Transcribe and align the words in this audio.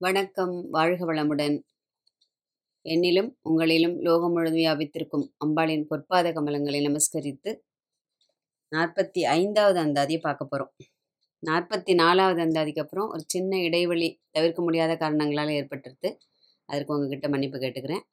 வணக்கம் 0.00 0.52
வாழ்க 0.70 1.00
வளமுடன். 1.04 1.54
என்னிலும் 2.86 3.30
உங்களிலும் 3.48 3.96
லோகம் 4.06 4.32
முழுதும் 4.32 4.58
வியாபித்திருக்கும் 4.58 5.24
அம்பாளின் 5.44 5.82
பொற்பாத 5.88 6.30
கமலங்களை 6.36 6.80
நமஸ்கரித்து 6.84 7.50
நாற்பத்தி 8.72 9.22
ஐந்தாவது 9.32 9.80
அந்தாதியை 9.84 10.20
பார்க்க 10.26 10.44
போகிறோம் 10.44 10.70
நாற்பத்தி 11.42 11.94
நாலாவது 12.02 12.40
அந்தாதிக்கு 12.46 12.84
அப்புறம் 12.84 13.08
ஒரு 13.08 13.24
சின்ன 13.26 13.60
இடைவெளி 13.60 14.10
தவிர்க்க 14.30 14.68
முடியாத 14.68 14.96
காரணங்களால் 15.02 15.52
ஏற்பட்டுருது 15.58 16.12
அதற்கு 16.68 16.94
உங்ககிட்ட 16.96 17.28
மன்னிப்பு 17.34 17.64
கேட்டுக்கிறேன். 17.64 18.04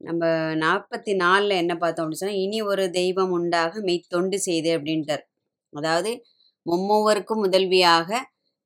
நம்ம 0.00 0.24
நாற்பத்தி 0.64 1.14
நாலில் 1.24 1.60
என்ன 1.62 1.76
பார்த்தோம் 1.76 2.04
அப்படின்னு 2.04 2.24
சொன்னால் 2.24 2.42
இனி 2.46 2.60
ஒரு 2.72 2.86
தெய்வம் 3.00 3.36
உண்டாக 3.40 3.82
மெய்த்தொண்டு 3.90 4.40
செய்து 4.48 4.72
அப்படின்ட்டார். 4.78 5.24
அதாவது 5.72 6.12
மும்மூவருக்கும் 6.66 7.44
முதல்வியாக 7.46 8.10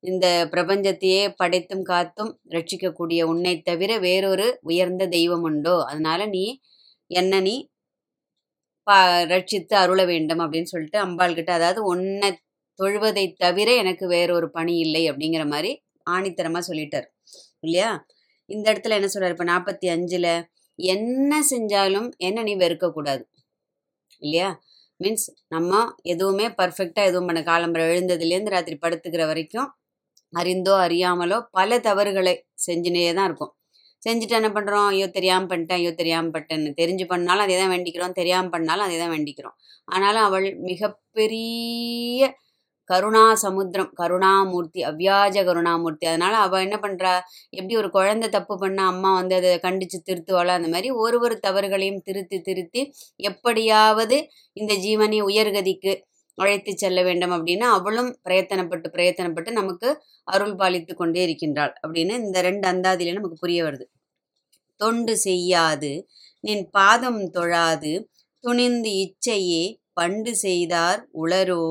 இந்த 0.05 0.27
பிரபஞ்சத்தையே 0.53 1.23
படைத்தும் 1.37 1.85
காத்தும் 1.85 2.33
ரட்சிக்கக்கூடிய 2.51 3.21
உன்னை 3.23 3.55
தவிர 3.63 3.91
வேறொரு 3.99 4.47
உயர்ந்த 4.63 5.05
தெய்வம் 5.09 5.43
உண்டோ 5.43 5.77
அதனால 5.83 6.27
நீ 6.27 6.45
என்ன 7.11 7.41
நீ 7.41 7.55
பா 8.87 8.97
ரட்சித்து 9.25 9.75
அருள 9.75 10.01
வேண்டும் 10.05 10.43
அப்படின்னு 10.45 10.73
சொல்லிட்டு 10.73 10.99
அம்பாள் 10.99 11.35
கிட்ட 11.35 11.51
அதாவது 11.53 11.81
உன்னை 11.85 12.31
தொழுவதை 12.79 13.25
தவிர 13.37 13.69
எனக்கு 13.75 14.05
வேறொரு 14.07 14.49
பணி 14.51 14.75
இல்லை 14.79 15.03
அப்படிங்கிற 15.11 15.45
மாதிரி 15.47 15.71
ஆணித்தரமாக 16.07 16.63
சொல்லிட்டார். 16.69 17.07
இல்லையா? 17.61 17.91
இந்த 18.51 18.65
இடத்துல 18.73 18.97
என்ன 18.99 19.09
சொல்றாரு? 19.15 19.31
இப்போ 19.31 19.45
நாற்பத்தி 19.45 19.87
அஞ்சில் 19.89 20.31
என்ன 20.79 21.33
செஞ்சாலும் 21.51 22.09
என்ன 22.19 22.43
நீ 22.43 22.55
வெறுக்கக்கூடாது. 22.57 23.23
இல்லையா? 24.23 24.49
மீன்ஸ் 25.01 25.27
நம்ம 25.49 25.73
எதுவுமே 26.03 26.47
பர்ஃபெக்டாக 26.59 27.09
எதுவும் 27.11 27.27
பண்ண 27.27 27.41
காலம்பரம் 27.43 27.93
எழுந்ததுலேருந்து 27.95 28.55
ராத்திரி 28.57 28.77
படுத்துக்கிற 28.83 29.23
வரைக்கும் 29.27 29.71
அறிந்தோ 30.35 30.75
அறியாமலோ 30.87 31.39
பல 31.59 31.79
தவறுகளை 31.89 32.35
செஞ்சுனே 32.67 33.05
தான் 33.19 33.29
இருக்கும். 33.31 33.53
செஞ்சுட்டு 34.03 34.39
என்ன 34.39 34.49
பண்ணுறோம் 34.57 34.87
ஐயோ 34.93 35.07
தெரியாமல் 35.19 35.51
பண்ணிட்டேன் 35.51 35.79
ஐயோ 35.81 35.93
தெரியாமல் 36.01 36.33
பண்ணிட்டேன்னு 36.35 36.73
தெரிஞ்சு 36.81 37.05
பண்ணாலும் 37.13 37.45
அதே 37.47 37.57
தான் 37.61 37.73
வேண்டிக்கிறோம். 37.75 38.17
தெரியாமல் 38.21 38.53
பண்ணாலும் 38.55 38.87
அதே 38.89 38.99
தான் 39.03 39.15
வேண்டிக்கிறோம். 39.17 39.57
ஆனாலும் 39.89 40.27
அவள் 40.29 40.49
மிகப்பெரிய 40.71 42.23
கருணா 42.91 43.23
சமுத்திரம் 43.45 43.93
கருணாமூர்த்தி 44.01 44.81
அவ்யாஜ 44.91 45.37
கருணாமூர்த்தி. 45.49 46.05
அதனால 46.11 46.35
அவள் 46.47 46.65
என்ன 46.67 46.77
பண்ணுறா 46.85 47.13
எப்படி 47.59 47.75
ஒரு 47.83 47.89
குழந்தை 47.97 48.29
தப்பு 48.37 48.55
பண்ணால் 48.63 48.91
அம்மா 48.93 49.11
வந்து 49.21 49.35
அதை 49.41 49.53
கண்டித்து 49.67 49.99
திருத்துவாளோ? 50.09 50.53
அந்த 50.59 50.69
மாதிரி 50.75 50.91
ஒரு 51.05 51.19
ஒரு 51.27 51.37
தவறுகளையும் 51.47 52.03
திருத்தி 52.09 52.39
திருத்தி 52.49 52.83
எப்படியாவது 53.31 54.19
இந்த 54.57 54.73
ஜீவனை 54.87 55.21
உயர்கதிக்கு 55.31 55.95
அழைத்து 56.39 56.73
செல்ல 56.77 56.99
வேண்டும் 57.03 57.35
அப்படின்னு 57.37 57.67
அவளும் 57.77 58.11
பிரயத்தனப்பட்டு 58.25 58.89
பிரயத்தனப்பட்டு 58.95 59.51
நமக்கு 59.53 59.89
அருள் 60.29 60.55
பாலித்து 60.55 60.93
கொண்டே 60.95 61.23
இருக்கின்றாள் 61.23 61.75
அப்படின்னு 61.83 62.15
இந்த 62.25 62.39
ரெண்டு 62.41 62.67
அந்தாதியில 62.69 63.13
நமக்கு 63.13 63.39
புரிய 63.39 63.61
வருது. 63.65 63.87
தொண்டு 64.81 65.15
செய்யாது 65.19 65.93
நின் 66.45 66.65
பாதம் 66.71 67.23
தொழாது 67.31 67.93
துணிந்து 68.45 68.91
இச்சையே 69.05 69.65
பண்டு 69.93 70.33
செய்தார் 70.37 71.01
உளரோ 71.23 71.65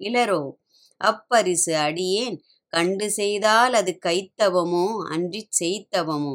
இளரோ? 0.00 0.42
அப்பரிசு 1.00 1.72
அடியேன் 1.78 2.36
கண்டு 2.72 3.06
செய்தால் 3.10 3.74
அது 3.74 3.92
கைத்தவமோ 4.06 4.86
அன்றி 5.08 5.42
செய்தவமோ 5.60 6.34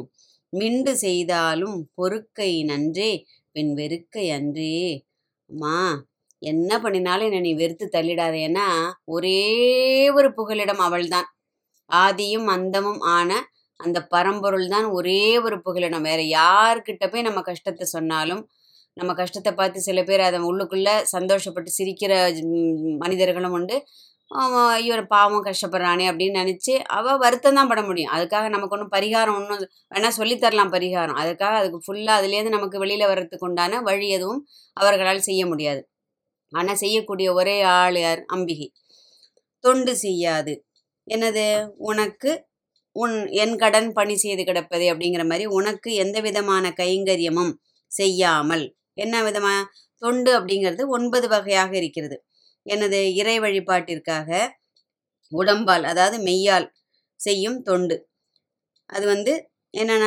மிண்டு 0.52 0.92
செய்தாலும் 0.96 1.78
பொறுக்கை 1.96 2.52
நன்றே 2.64 3.12
பின் 3.56 3.72
வெறுக்கை 3.74 4.26
அன்றே. 4.30 4.74
அம்மா 5.50 5.76
என்ன 6.42 6.70
பண்ணினாலும் 6.84 7.26
என்னை 7.28 7.40
நீ 7.46 7.52
வெறுத்து 7.62 7.86
தள்ளிடாத. 7.96 8.34
ஏன்னா 8.48 8.66
ஒரே 9.16 9.40
ஒரு 10.18 10.28
புகலிடம் 10.38 10.82
அவள்தான். 10.88 11.28
ஆதியும் 11.90 12.48
அந்தமும் 12.56 13.02
ஆன 13.16 13.30
அந்த 13.80 13.98
பரம்பொருள் 14.14 14.66
தான் 14.74 14.86
ஒரே 14.98 15.22
ஒரு 15.46 15.56
புகலிடம். 15.66 16.06
வேற 16.10 16.20
யார்கிட்ட 16.38 17.04
போய் 17.12 17.26
நம்ம 17.28 17.40
கஷ்டத்தை 17.50 17.86
சொன்னாலும் 17.96 18.42
நம்ம 18.96 19.12
கஷ்டத்தை 19.20 19.52
பார்த்து 19.60 19.78
சில 19.88 20.00
பேர் 20.08 20.22
அதை 20.28 20.38
உள்ளுக்குள்ள 20.50 20.90
சந்தோஷப்பட்டு 21.14 21.70
சிரிக்கிற 21.78 22.12
மனிதர்களும் 23.04 23.56
உண்டு. 23.58 23.76
ஐயோ 24.74 24.94
பாவம் 25.14 25.44
கஷ்டப்படுறானே 25.48 26.04
அப்படின்னு 26.10 26.40
நினச்சி 26.42 26.72
அவள் 26.98 27.20
வருத்தம் 27.24 27.58
தான் 27.58 27.70
பட 27.72 27.80
முடியும். 27.88 28.12
அதுக்காக 28.16 28.46
நமக்கு 28.54 28.74
ஒன்றும் 28.76 28.92
பரிகாரம் 28.96 29.36
ஒன்றும் 29.38 29.60
வேணால் 29.94 30.16
சொல்லித்தரலாம் 30.20 30.72
பரிகாரம். 30.76 31.18
அதுக்காக 31.22 31.54
அதுக்கு 31.60 31.80
ஃபுல்லாக 31.86 32.18
அதுலேருந்து 32.20 32.56
நமக்கு 32.56 32.82
வெளியில் 32.84 33.10
வர்றதுக்கு 33.12 33.48
உண்டான 33.48 33.80
வழி 33.88 34.08
எதுவும் 34.18 34.40
அவர்களால் 34.76 35.26
செய்ய 35.28 35.42
முடியாது. 35.52 35.82
ஆனால் 36.54 36.76
செய்யக்கூடிய 36.76 37.32
ஒரே 37.32 37.62
ஆள் 37.76 37.96
யார்? 37.96 38.24
அம்பிகை. 38.26 38.68
தொண்டு 39.64 39.96
செய்யாது. 39.96 40.54
என்னது? 41.06 41.46
உனக்கு 41.76 42.30
உன் 42.96 43.26
என் 43.34 43.56
கடன் 43.56 43.92
பணி 43.92 44.16
செய்து 44.16 44.44
கிடப்பது 44.44 44.84
அப்படிங்கிற 44.92 45.24
மாதிரி 45.26 45.46
உனக்கு 45.50 45.94
எந்த 45.94 46.20
விதமான 46.20 46.74
கைங்கரியமும் 46.76 47.52
செய்யாமல். 47.92 48.64
என்ன 48.94 49.22
விதமான 49.22 49.56
தொண்டு 50.02 50.30
அப்படிங்கிறது 50.38 50.82
ஒன்பது 50.88 51.28
வகையாக 51.28 51.72
இருக்கிறது. 51.76 52.16
எனது 52.66 53.14
இறை 53.14 53.36
வழிபாட்டிற்காக 53.40 54.30
உடம்பால் 55.32 55.82
அதாவது 55.82 56.16
மெய்யால் 56.24 56.66
செய்யும் 57.20 57.62
தொண்டு. 57.62 57.96
அது 58.90 59.06
வந்து 59.06 59.32
என்னென்ன? 59.74 60.06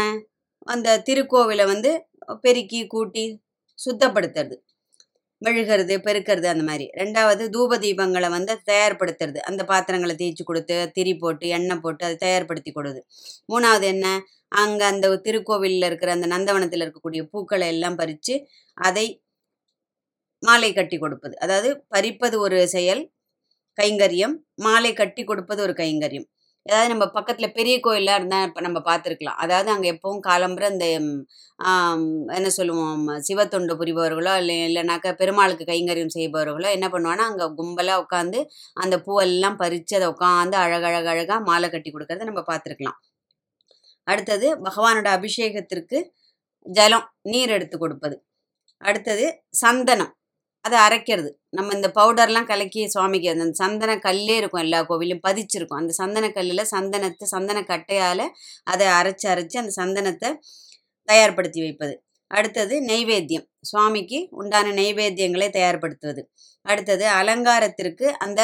அந்த 0.68 0.97
திருக்கோவிலை 1.07 1.66
வந்து 1.66 1.91
பெருக்கி 2.41 2.88
கூட்டி 2.88 3.25
சுத்தப்படுத்துறது. 3.80 4.56
மெழுகிறது 5.46 5.96
பெருக்கிறது 6.06 6.48
அந்த 6.53 6.64
மாதிரி. 6.64 6.86
ரெண்டாவது 7.02 7.44
தூப 7.56 7.78
தீபங்களை 7.86 8.30
வந்து 8.30 8.53
தயார்படுத்துறது. 8.72 9.40
அந்த 9.50 9.62
பாத்திரங்களை 9.66 10.16
தேய்ச்சி 10.16 10.44
கொடுத்து 10.44 10.78
திரி 10.94 11.14
போட்டு 11.16 11.48
எண்ணெய் 11.58 11.81
போட்டு 11.81 12.06
அதை 12.06 12.18
தயார்படுத்தி 12.25 12.72
கொடுது. 12.72 13.02
மூணாவது 13.53 13.88
என்ன? 13.94 14.08
அங்கே 14.62 14.86
அந்த 14.86 15.08
திருக்கோவிலில் 15.25 15.86
இருக்கிற 15.86 16.12
அந்த 16.12 16.28
நந்தவனத்தில் 16.28 16.84
இருக்கக்கூடிய 16.86 17.22
பூக்களை 17.31 17.68
எல்லாம் 17.68 17.96
பறித்து 17.96 18.36
அதை 18.78 19.06
மாலை 20.44 20.74
கட்டி 20.74 20.98
கொடுப்பது. 20.98 21.36
அதாவது 21.40 21.69
பறிப்பது 21.88 22.36
ஒரு 22.40 22.58
செயல் 22.68 23.04
கைங்கரியம். 23.78 24.36
மாலை 24.66 24.92
கட்டி 24.94 25.24
கொடுப்பது 25.24 25.62
ஒரு 25.62 25.74
கைங்கரியம். 25.74 26.28
ஏதாவது 26.67 26.91
நம்ம 26.91 27.05
பக்கத்தில் 27.09 27.55
பெரிய 27.57 27.75
கோயிலாக 27.79 28.19
இருந்தால் 28.19 28.45
இப்போ 28.47 28.61
நம்ம 28.61 28.79
பார்த்துருக்கலாம் 28.88 29.38
அதாவது 29.38 29.69
அங்கே 29.73 29.89
எப்பவும் 29.94 30.23
காலம்புற 30.28 30.66
இந்த 30.72 30.88
என்ன 32.35 32.50
சொல்லுவோம் 32.57 33.05
சிவத்தொண்டு 33.28 33.75
புரிபவர்களோ 33.79 34.33
இல்லை 34.41 34.55
இல்லைனாக்கா 34.66 35.11
பெருமாளுக்கு 35.13 35.66
கைங்கரியம் 35.66 36.16
செய்பவர்களோ 36.16 36.69
என்ன 36.77 36.88
பண்ணுவாங்கன்னா 36.89 37.27
அங்கே 37.29 37.47
கும்பலாக 37.59 38.03
உட்காந்து 38.03 38.41
அந்த 38.77 38.97
பூவெல்லாம் 39.06 39.59
பறித்து 39.63 39.95
அதை 40.00 40.09
உட்காந்து 40.13 40.57
அழகழகழகாக 40.63 41.41
மாலை 41.50 41.69
கட்டி 41.69 41.91
கொடுக்கறத 41.91 42.29
நம்ம 42.31 42.44
பார்த்துருக்கலாம் 42.51 43.00
அடுத்தது 44.07 44.47
பகவானோட 44.66 45.07
அபிஷேகத்திற்கு 45.17 45.97
ஜலம் 46.66 47.07
நீர் 47.23 47.51
எடுத்து 47.51 47.75
கொடுப்பது. 47.77 48.16
அடுத்தது 48.81 49.25
சந்தனம். 49.61 50.11
அதை 50.67 50.78
அரைக்கிறது. 50.85 51.29
நம்ம 51.50 51.73
இந்த 51.73 51.89
பவுடர்லாம் 51.95 52.50
கலக்கி 52.51 52.81
சுவாமிக்கு 52.88 53.29
அந்த 53.33 53.45
சந்தன 53.53 53.95
கல்லே 54.07 54.35
இருக்கும் 54.41 54.63
எல்லா 54.66 54.79
கோவிலும் 54.89 55.23
பதிச்சிருக்கும். 55.28 55.81
அந்த 55.81 55.94
சந்தன 55.94 56.25
கல்லில் 56.31 56.69
சந்தனத்தை 56.75 57.28
சந்தன 57.35 57.61
கட்டையால் 57.72 58.25
அதை 58.63 58.88
அரைச்சி 59.00 59.27
அரைச்சி 59.33 59.57
அந்த 59.63 59.73
சந்தனத்தை 59.81 60.31
தயார்படுத்தி 61.07 61.59
வைப்பது. 61.66 61.95
அடுத்தது 62.31 62.75
நெய்வேத்தியம். 62.81 63.45
சுவாமிக்கு 63.61 64.19
உண்டான 64.31 64.72
நெய்வேத்தியங்களை 64.72 65.47
தயார்படுத்துவது. 65.57 66.22
அடுத்தது 66.66 67.06
அலங்காரத்திற்கு 67.19 68.07
அந்த 68.25 68.41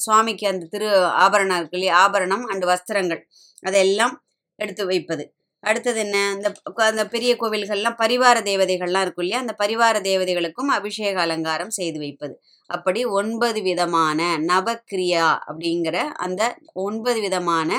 சுவாமிக்கு 0.00 0.46
அந்த 0.48 0.64
திரு 0.66 0.88
ஆபரணம் 1.24 1.58
இருக்கு 1.58 1.76
இல்லையா? 1.78 1.96
ஆபரணம் 2.04 2.44
அண்டு 2.50 2.66
வஸ்திரங்கள். 2.72 3.22
அதெல்லாம் 3.62 4.14
எடுத்து 4.58 4.82
வைப்பது. 4.86 5.24
அடுத்தது 5.64 6.00
என்ன? 6.00 6.16
அந்த 6.34 6.48
அந்த 6.90 7.04
பெரிய 7.06 7.32
கோவில்கள்லாம் 7.40 7.98
பரிவார 8.02 8.38
தேவதைகள்லாம் 8.50 9.04
இருக்கும் 9.06 9.24
இல்லையா? 9.24 9.40
அந்த 9.40 9.54
பரிவார 9.62 9.96
தேவதைகளுக்கும் 10.10 10.72
அபிஷேக 10.78 11.16
அலங்காரம் 11.20 11.70
செய்து 11.70 11.98
வைப்பது. 11.98 12.34
அப்படி 12.70 13.00
ஒன்பது 13.18 13.60
விதமான 13.62 14.20
நவக்கிரியா 14.46 15.26
அப்படிங்கிற 15.48 15.96
அந்த 16.18 16.42
ஒன்பது 16.84 17.18
விதமான 17.20 17.70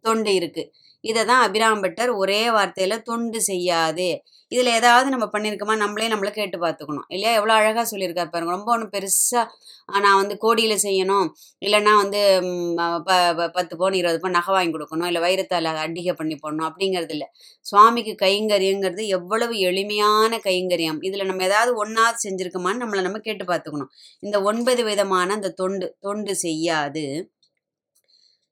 தொண்டு 0.00 0.30
இருக்குது 0.32 0.70
இதை 1.04 1.22
தான் 1.30 1.42
அபிராம்பட்டர் 1.46 2.10
ஒரே 2.22 2.42
வார்த்தையில் 2.56 3.04
தொண்டு 3.10 3.38
செய்யாது. 3.50 4.08
இதில் 4.52 4.70
ஏதாவது 4.78 5.08
நம்ம 5.14 5.26
பண்ணியிருக்கோமா 5.34 5.74
நம்மளே 5.82 6.06
நம்மளை 6.12 6.30
கேட்டு 6.38 6.56
பார்த்துக்கணும் 6.64 7.06
இல்லையா? 7.14 7.30
எவ்வளோ 7.38 7.52
அழகாக 7.58 7.84
சொல்லியிருக்காரு 7.92 8.30
பாருங்க. 8.32 8.52
ரொம்ப 8.56 8.68
ஒன்றும் 8.74 8.92
பெருசாக 8.94 9.44
நான் 10.04 10.18
வந்து 10.20 10.34
கோடியில் 10.44 10.76
செய்யணும். 10.86 11.28
இல்லைன்னா 11.66 11.92
வந்து 12.02 12.20
ப 13.08 13.10
பத்து 13.56 13.72
பவுன் 13.80 13.96
இருபது 14.00 14.18
பவுன் 14.22 14.36
நகை 14.38 14.52
வாங்கி 14.56 14.74
கொடுக்கணும். 14.76 15.08
இல்லை 15.10 15.22
வைரத்தால் 15.26 15.70
அடிகை 15.84 16.14
பண்ணி 16.20 16.36
போடணும். 16.42 16.66
அப்படிங்கிறது 16.70 17.14
இல்லை. 17.16 17.28
சுவாமிக்கு 17.66 18.14
கைங்கரியங்கிறது 18.24 19.04
எவ்வளவு 19.18 19.56
எளிமையான 19.70 20.40
கைங்கரியம். 20.48 21.00
இதில் 21.08 21.28
நம்ம 21.30 21.44
ஏதாவது 21.50 21.72
ஒன்றாவது 21.84 22.24
செஞ்சுருக்கோமான்னு 22.26 22.82
நம்மளை 22.84 23.04
நம்ம 23.08 23.20
கேட்டு 23.28 23.46
பார்த்துக்கணும் 23.52 23.92
இந்த 24.22 24.36
ஒன்பது 24.52 24.84
விதமான 24.90 25.28
அந்த 25.38 25.54
தொண்டு 25.62 25.88
தொண்டு 26.08 26.34
செய்யாது. 26.46 27.04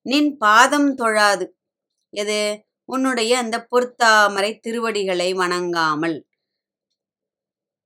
நின் 0.07 0.31
பாதம் 0.45 0.91
தொழாது 1.01 1.45
எது? 2.13 2.39
உன்னுடைய 2.89 3.33
அந்த 3.39 3.57
பொற்தாமரை 3.71 4.51
திருவடிகளை 4.61 5.29
வணங்காமல். 5.35 6.17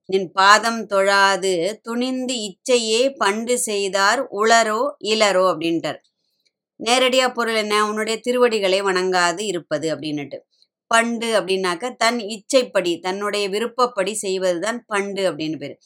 நின் 0.09 0.31
பாதம் 0.33 0.81
தொழாது 0.87 1.53
துணிந்து 1.83 2.35
இச்சையே 2.49 3.03
பண்டு 3.17 3.55
செய்தார் 3.59 4.21
உளரோ 4.35 4.81
இளரோ 5.05 5.45
அப்படின்ட்டார். 5.53 6.01
நேரடியா 6.81 7.27
பொருள் 7.35 7.55
என்ன? 7.55 7.75
உன்னுடைய 7.89 8.17
திருவடிகளை 8.21 8.81
வணங்காது 8.83 9.43
இருப்பது 9.43 9.87
அப்படின்னுட்டு. 9.95 10.39
பண்டு 10.91 11.29
அப்படின்னாக்க 11.41 11.85
தன் 11.97 12.19
இச்சைப்படி 12.29 12.93
தன்னுடைய 13.01 13.45
விருப்பப்படி 13.49 14.15
செய்வதுதான் 14.15 14.81
பண்டு 14.87 15.23
அப்படின்னு 15.31 15.59
பேரு. 15.59 15.77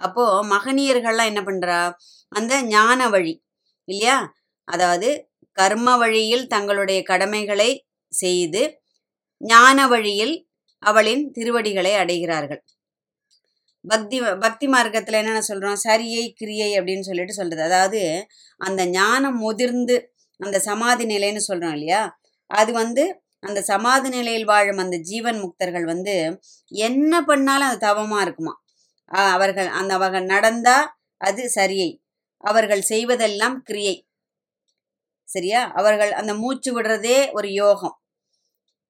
அப்போ 0.00 0.24
மகனியர்கள்லாம் 0.50 1.30
என்ன 1.32 1.42
பண்றா? 1.42 1.80
அந்த 2.32 2.54
ஞான 2.64 3.08
வழி 3.08 3.34
இல்லையா? 3.88 4.16
அதாவது 4.68 5.08
கர்ம 5.58 5.96
வழியில் 5.96 6.44
தங்களுடைய 6.46 6.98
கடமைகளை 7.02 7.70
செய்து 8.12 8.62
ஞான 9.40 9.78
வழியில் 9.88 10.34
அவளின் 10.82 11.24
திருவடிகளை 11.30 11.92
அடைகிறார்கள். 12.02 12.60
பக்தி 13.84 14.16
பக்தி 14.44 14.66
மார்க்கத்தில் 14.66 15.18
என்னென்ன 15.20 15.42
சொல்கிறோம் 15.50 15.80
சரியை 15.86 16.24
கிரியை 16.40 16.70
அப்படின்னு 16.78 17.06
சொல்லிட்டு 17.10 17.34
சொல்கிறது 17.40 17.64
அதாவது 17.68 18.00
அந்த 18.60 18.82
ஞானம் 18.90 19.38
முதிர்ந்து 19.44 19.96
அந்த 20.40 20.56
சமாதி 20.68 21.04
நிலைன்னு 21.04 21.42
சொல்கிறோம் 21.48 21.76
இல்லையா? 21.78 22.02
அது 22.50 22.70
வந்து 22.72 23.04
அந்த 23.42 23.60
சமாதி 23.62 24.08
நிலையில் 24.08 24.48
வாழும் 24.52 24.82
அந்த 24.84 24.96
ஜீவன் 25.10 25.38
முக்தர்கள் 25.44 25.86
வந்து 25.92 26.14
என்ன 26.72 27.12
பண்ணாலும் 27.22 27.68
அது 27.70 27.78
தவமாக 27.88 28.24
இருக்குமா? 28.26 28.54
அவர்கள் 29.34 29.68
அந்த 29.80 29.92
அவர்கள் 29.94 30.26
நடந்தா 30.34 30.76
அது 31.20 31.42
சரியை. 31.50 31.90
அவர்கள் 32.44 32.82
செய்வதெல்லாம் 32.90 33.56
கிரியை. 33.68 33.96
சரியா? 35.28 35.62
அவர்கள் 35.80 36.12
அந்த 36.12 36.32
மூச்சு 36.34 36.70
விடுறதே 36.76 37.18
ஒரு 37.32 37.48
யோகம். 37.52 37.96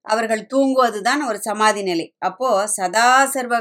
அவர்கள் 0.07 0.43
தூங்குவது 0.47 0.99
தான் 1.03 1.23
ஒரு 1.29 1.39
சமாதி 1.39 1.83
நிலை. 1.83 2.07
அப்போ 2.19 2.49
சதா 2.77 3.09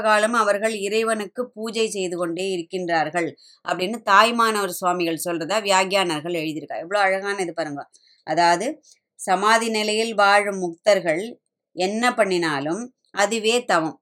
காலம் 0.04 0.36
அவர்கள் 0.42 0.74
இறைவனுக்கு 0.86 1.42
பூஜை 1.56 1.86
செய்து 1.88 2.16
கொண்டே 2.16 2.46
இருக்கின்றார்கள் 2.54 3.28
அப்படின்னு 3.64 3.98
தாய்மானவர் 4.02 4.78
சுவாமிகள் 4.78 5.24
சொல்றதா 5.26 5.58
வியாகியானர்கள் 5.62 6.38
எழுதியிருக்கா 6.42 6.78
எவ்வளோ 6.84 7.00
அழகான 7.00 7.36
இது 7.42 7.54
பாருங்க. 7.54 7.82
அதாவது 8.26 8.66
சமாதி 9.20 9.68
நிலையில் 9.70 10.14
வாழும் 10.14 10.60
முக்தர்கள் 10.64 11.22
என்ன 11.76 12.04
பண்ணினாலும் 12.14 12.82
அதுவே 13.14 13.56
தவம். 13.64 13.98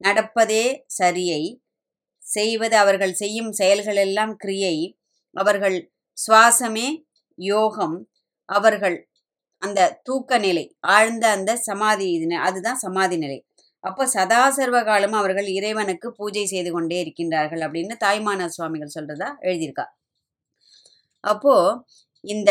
நடப்பதே 0.00 0.64
சரியை 0.98 1.42
செய்வது 2.24 2.76
அவர்கள் 2.76 3.14
செய்யும் 3.14 3.52
செயல்கள் 3.52 3.98
எல்லாம் 4.06 4.32
கிரியை 4.36 4.76
அவர்கள் 5.36 5.76
சுவாசமே 6.18 6.88
யோகம் 7.38 8.08
அவர்கள் 8.44 9.08
அந்த 9.58 10.00
தூக்க 10.02 10.38
நிலை 10.38 10.76
ஆழ்ந்த 10.80 11.28
அந்த 11.28 11.56
சமாதி 11.56 12.10
இது 12.10 12.26
அதுதான் 12.36 12.76
சமாதி 12.76 13.16
நிலை. 13.16 13.44
அப்போ 13.80 14.06
சதா 14.06 14.50
சர்வ 14.50 14.76
அவர்கள் 15.16 15.46
இறைவனுக்கு 15.46 16.12
பூஜை 16.12 16.46
செய்து 16.46 16.72
கொண்டே 16.72 16.98
இருக்கின்றார்கள் 17.04 17.60
அப்படின்னு 17.60 17.96
தாய்மான 18.04 18.48
சுவாமிகள் 18.48 18.94
சொல்றதா 18.96 19.28
எழுதியிருக்கா. 19.42 19.86
அப்போ 21.20 21.84
இந்த 22.24 22.50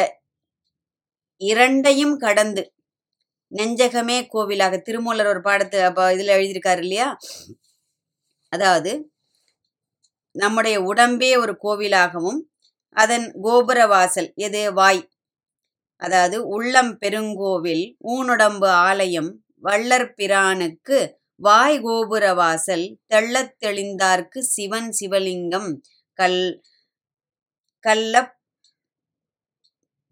இரண்டையும் 1.42 2.18
கடந்து 2.18 2.74
நெஞ்சகமே 3.52 4.28
கோவிலாக 4.34 4.82
திருமூலர் 4.82 5.28
ஒரு 5.28 5.42
பாடத்து 5.42 5.80
அப்போ 5.84 6.14
இதில் 6.14 6.28
எழுதியிருக்காரு 6.28 6.78
இல்லையா? 6.78 7.18
அதாவது 8.50 9.12
நம்முடைய 10.32 10.82
உடம்பே 10.82 11.38
ஒரு 11.38 11.58
கோவிலாகவும் 11.64 12.40
அதன் 12.96 13.26
கோபுர 13.42 13.80
வாசல் 13.88 14.30
எது? 14.38 14.74
வாய். 14.74 15.02
அதாவது 16.02 16.38
உள்ளம் 16.48 16.94
பெருங்கோவில் 17.02 17.86
ஊனுடம்பு 18.08 18.70
ஆலயம் 18.86 19.30
வள்ளற் 19.64 20.12
பிரானுக்கு 20.18 20.98
வாய் 21.42 21.78
கோபுர 21.82 22.26
வாசல் 22.34 22.86
தெள்ளத் 23.08 23.56
தெளிந்தார்க்கு 23.64 24.40
சிவன் 24.56 24.90
சிவலிங்கம் 25.00 25.70
கல் 26.20 26.42
கல்ல 27.84 28.16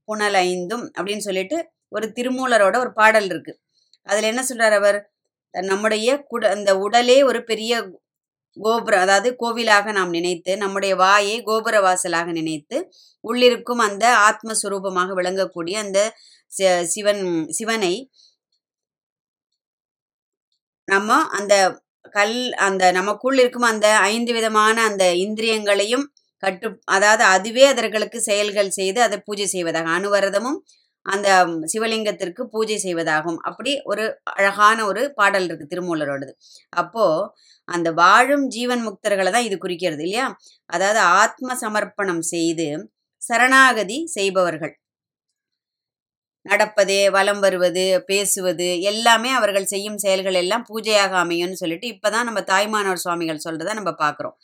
புனலைந்தும் 0.08 0.86
அப்படின்னு 0.98 1.26
சொல்லிட்டு 1.28 1.58
ஒரு 1.90 2.08
திருமூலரோட 2.16 2.76
ஒரு 2.78 2.92
பாடல் 2.94 3.26
இருக்கு. 3.26 3.54
அதுல 4.08 4.28
என்ன 4.28 4.42
சொல்றார் 4.50 4.76
அவர்? 4.76 4.98
நம்முடைய 5.54 6.10
குட 6.32 6.44
அந்த 6.50 6.72
உடலே 6.78 7.18
ஒரு 7.24 7.40
பெரிய 7.44 7.74
கோபுரம் 8.58 9.04
அதாவது 9.04 9.30
கோவிலாக 9.36 9.92
நாம் 9.92 10.12
நினைத்து 10.12 10.52
நம்முடைய 10.58 10.94
வாயை 10.96 11.38
கோபுர 11.44 11.76
வாசலாக 11.82 12.32
நினைத்து 12.32 12.78
உள்ளிருக்கும் 13.24 13.82
அந்த 13.82 14.06
ஆத்மஸ்வரூபமாக 14.26 15.14
விளங்கக்கூடிய 15.14 15.76
அந்த 15.78 16.00
சிவன் 16.88 17.24
சிவனை 17.52 17.94
நம்ம 20.88 21.20
அந்த 21.32 21.54
கல் 22.16 22.38
அந்த 22.60 22.84
நமக்குள் 22.92 23.38
இருக்கும் 23.38 23.70
அந்த 23.70 23.88
ஐந்து 24.08 24.32
விதமான 24.34 24.76
அந்த 24.84 25.04
இந்திரியங்களையும் 25.18 26.06
கட்டு 26.44 26.68
அதாவது 26.90 27.24
அதுவே 27.26 27.64
அதர்களுக்கு 27.66 28.20
செயல்கள் 28.22 28.72
செய்து 28.72 29.00
அதை 29.02 29.18
பூஜை 29.20 29.46
செய்வதாக 29.48 29.92
அனுவரதமும் 29.92 30.58
அந்த 31.06 31.28
சிவலிங்கத்திற்கு 31.74 32.44
பூஜை 32.54 32.78
செய்வதாகும். 32.86 33.40
அப்படி 33.42 33.72
ஒரு 33.84 34.04
அழகான 34.34 34.78
ஒரு 34.86 35.02
பாடல் 35.16 35.48
இருக்கு 35.48 35.66
திருமூலரோடது. 35.74 36.34
அப்போ 36.74 37.06
அந்த 37.68 37.90
வாழும் 37.94 38.46
ஜீவன் 38.48 38.84
முக்தர்களை 38.88 39.32
தான் 39.32 39.48
இது 39.50 39.58
குறிக்கிறது 39.58 40.04
இல்லையா? 40.04 40.28
அதாவது 40.70 41.00
ஆத்ம 41.22 41.56
சமர்ப்பணம் 41.64 42.24
செய்து 42.34 42.68
சரணாகதி 43.22 44.00
செய்பவர்கள். 44.18 44.74
நடப்பது 46.46 46.96
வலம் 47.12 47.40
வருவது 47.40 47.84
பேசுவது 48.08 48.68
எல்லாமே 48.82 49.30
அவர்கள் 49.32 49.70
செய்யும் 49.74 49.98
செயல்கள் 49.98 50.38
எல்லாம் 50.42 50.66
பூஜையாக 50.70 51.14
அமையும்னு 51.24 51.62
சொல்லிட்டு 51.62 51.88
இப்பதான் 51.94 52.28
நம்ம 52.30 52.42
தாய்மானவர் 52.52 53.04
சுவாமிகள் 53.04 53.46
சொல்றதை 53.46 53.74
நம்ம 53.74 53.92
பார்க்குறோம் 54.04 54.36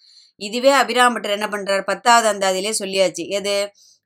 இதுவே 0.42 0.72
அபிராமட்டர் 0.82 1.36
என்ன 1.38 1.48
பண்றார்? 1.50 1.84
பத்தாவது 1.92 2.28
அந்தாதியிலே 2.34 2.72
சொல்லியாச்சு. 2.82 3.24
எது? 3.40 3.56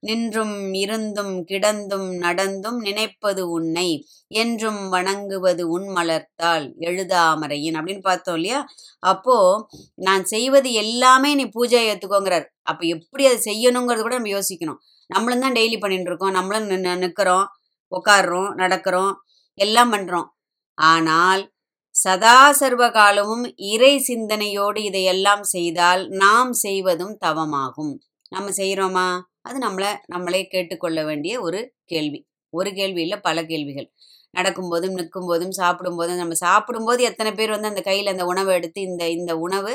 நின்றும் 0.04 0.74
இருந்தும் 0.74 1.46
கிடந்தும் 1.48 2.18
நடந்தும் 2.18 2.80
நினைப்பது 2.80 3.50
உன்னை 3.50 4.08
என்றும் 4.28 4.90
வணங்குவது 4.90 5.70
உன் 5.70 5.88
மலர்த்தால். 5.88 6.74
எழுதாமரையின் 6.80 7.76
அப்படின்னு 7.76 8.02
பார்த்தோம் 8.02 8.36
இல்லையா? 8.36 8.66
அப்போ 9.00 9.66
நான் 9.96 10.26
செய்வது 10.26 10.72
எல்லாமே 10.72 11.34
நீ 11.34 11.46
பூஜை 11.46 11.90
ஏற்றுக்கோங்கிறார் 11.90 12.46
அப்ப 12.62 12.86
எப்படி 12.86 13.26
அதை 13.26 13.40
செய்யணுங்கிறது 13.40 14.02
கூட 14.02 14.20
நம்ம 14.20 14.40
யோசிக்கணும். 14.40 14.76
நம்மளும் 15.08 15.40
தான் 15.40 15.52
டெய்லி 15.52 15.80
பண்ணிட்டு 15.80 16.06
இருக்கோம். 16.06 16.32
நம்மளும் 16.32 16.70
நின்னு- 16.70 17.04
நிக்கிறோம் 17.04 17.46
உட்காடுறோம் 17.90 18.54
நடக்கிறோம் 18.58 19.14
எல்லாம் 19.54 19.94
பண்றோம். 19.94 20.26
ஆனால் 20.74 21.52
சதா 21.92 22.52
சர்வ 22.52 22.92
காலமும் 22.92 23.54
இறை 23.56 24.00
சிந்தனையோடு 24.00 24.84
இதையெல்லாம் 24.84 25.44
செய்தால் 25.44 26.10
நாம் 26.10 26.54
செய்வதும் 26.54 27.18
தவமாகும். 27.26 28.00
நம்ம 28.30 28.50
செய்கிறோமா 28.50 29.32
அது 29.46 29.58
நம்மளை 29.60 29.90
நம்மளே 30.06 30.42
கேட்டுக்கொள்ள 30.48 31.00
வேண்டிய 31.04 31.34
ஒரு 31.42 31.60
கேள்வி. 31.86 32.20
ஒரு 32.54 32.70
கேள்வி 32.74 33.02
இல்லை 33.02 33.18
பல 33.20 33.38
கேள்விகள். 33.46 33.88
நடக்கும்போதும் 34.34 34.96
நிற்கும்போதும் 35.00 35.54
சாப்பிடும்போதும் 35.58 36.20
நம்ம 36.22 36.36
சாப்பிடும்போது 36.44 37.02
எத்தனை 37.04 37.32
பேர் 37.34 37.50
வந்து 37.50 37.68
அந்த 37.68 37.82
கையில் 37.82 38.12
அந்த 38.14 38.24
உணவை 38.26 38.52
எடுத்து 38.56 38.80
இந்த 38.82 39.04
இந்த 39.10 39.34
உணவு 39.38 39.72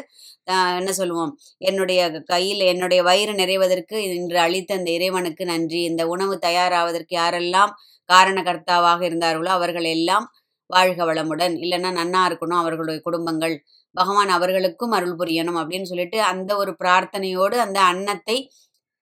என்ன 0.78 0.92
சொல்லுவோம்? 0.92 1.32
என்னுடைய 1.60 2.00
கையில் 2.24 2.62
என்னுடைய 2.64 3.00
வயிறு 3.02 3.34
நிறைவதற்கு 3.34 3.96
இன்று 4.16 4.38
அளித்த 4.38 4.74
அந்த 4.74 4.90
இறைவனுக்கு 4.90 5.44
நன்றி. 5.44 5.82
இந்த 5.82 6.04
உணவு 6.08 6.36
தயாராவதற்கு 6.38 7.14
யாரெல்லாம் 7.18 7.72
காரணகர்த்தாவாக 8.08 9.00
இருந்தார்களோ 9.02 9.50
அவர்கள் 9.50 9.88
எல்லாம் 9.96 10.26
வாழ்க 10.70 11.00
வளமுடன். 11.04 11.54
இல்லைன்னா 11.64 11.90
நன்னா 12.00 12.20
இருக்கணும் 12.28 12.60
அவர்களுடைய 12.62 13.00
குடும்பங்கள். 13.00 13.54
பகவான் 13.94 14.28
அவர்களுக்கும் 14.28 14.92
அருள் 14.92 15.16
புரியணும் 15.16 15.58
அப்படின்னு 15.60 15.82
சொல்லிட்டு 15.82 16.18
அந்த 16.22 16.50
ஒரு 16.56 16.72
பிரார்த்தனையோடு 16.82 17.56
அந்த 17.66 17.78
அன்னத்தை 17.82 18.36